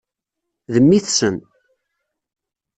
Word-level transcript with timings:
D 0.73 0.75
mmi-tsen. 0.83 1.35